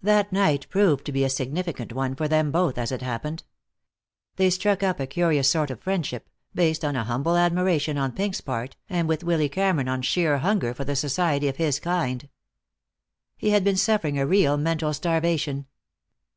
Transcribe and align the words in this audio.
That 0.00 0.30
night 0.32 0.68
proved 0.70 1.04
to 1.06 1.10
be 1.10 1.24
a 1.24 1.28
significant 1.28 1.92
one 1.92 2.14
for 2.14 2.28
them 2.28 2.52
both, 2.52 2.78
as 2.78 2.92
it 2.92 3.02
happened. 3.02 3.42
They 4.36 4.48
struck 4.48 4.84
up 4.84 5.00
a 5.00 5.08
curious 5.08 5.50
sort 5.50 5.72
of 5.72 5.80
friendship, 5.80 6.28
based 6.54 6.84
on 6.84 6.94
a 6.94 7.02
humble 7.02 7.36
admiration 7.36 7.98
on 7.98 8.12
Pink's 8.12 8.40
part, 8.40 8.76
and 8.88 9.08
with 9.08 9.24
Willy 9.24 9.48
Cameron 9.48 9.88
on 9.88 10.02
sheer 10.02 10.38
hunger 10.38 10.72
for 10.72 10.84
the 10.84 10.94
society 10.94 11.48
of 11.48 11.56
his 11.56 11.80
kind. 11.80 12.28
He 13.36 13.50
had 13.50 13.64
been 13.64 13.76
suffering 13.76 14.20
a 14.20 14.24
real 14.24 14.56
mental 14.56 14.94
starvation. 14.94 15.66